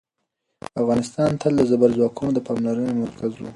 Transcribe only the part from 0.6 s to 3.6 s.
افغانستان تل د زبرځواکونو د پاملرنې مرکز و.